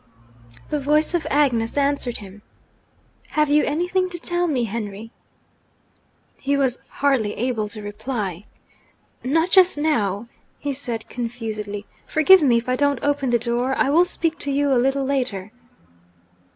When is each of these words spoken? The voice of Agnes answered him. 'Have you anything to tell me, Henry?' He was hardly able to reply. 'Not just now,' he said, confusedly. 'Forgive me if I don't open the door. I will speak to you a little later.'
The 0.71 0.79
voice 0.79 1.13
of 1.13 1.27
Agnes 1.29 1.77
answered 1.77 2.17
him. 2.17 2.41
'Have 3.33 3.49
you 3.49 3.63
anything 3.63 4.09
to 4.09 4.17
tell 4.17 4.47
me, 4.47 4.63
Henry?' 4.63 5.11
He 6.41 6.57
was 6.57 6.79
hardly 6.89 7.33
able 7.35 7.69
to 7.69 7.83
reply. 7.83 8.45
'Not 9.23 9.51
just 9.51 9.77
now,' 9.77 10.27
he 10.57 10.73
said, 10.73 11.07
confusedly. 11.07 11.85
'Forgive 12.07 12.41
me 12.41 12.57
if 12.57 12.67
I 12.67 12.75
don't 12.75 12.97
open 13.03 13.29
the 13.29 13.37
door. 13.37 13.75
I 13.77 13.91
will 13.91 14.05
speak 14.05 14.39
to 14.39 14.49
you 14.49 14.73
a 14.73 14.81
little 14.81 15.05
later.' 15.05 15.51